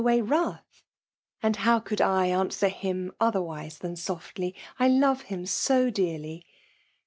Away 0.01 0.19
wrath 0.19 0.63
V 0.71 0.81
and 1.43 1.57
hdw 1.57 1.95
boUld 1.97 1.97
/t 1.97 2.29
answe? 2.35 2.61
him. 2.71 3.11
otherwise 3.19 3.77
than 3.77 3.93
scrftly^^I 3.93 4.55
l6v« 4.79 5.21
him 5.21 5.45
so 5.45 5.91
dearly! 5.91 6.43